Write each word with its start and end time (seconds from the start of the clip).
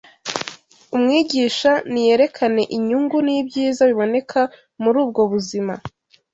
Umwigisha 0.95 1.71
niyerekane 1.91 2.63
inyungu 2.77 3.17
n’ibyiza 3.25 3.81
biboneka 3.91 4.41
muri 4.81 4.97
ubwo 5.03 5.21
buzima 5.31 5.73